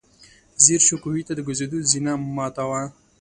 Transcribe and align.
ځير 0.63 0.81
شو، 0.87 0.95
کوهي 1.03 1.23
ته 1.27 1.33
د 1.35 1.39
کوزېدو 1.47 1.77
زينه 1.91 2.13
ماته 2.35 2.63
وه. 2.69 2.81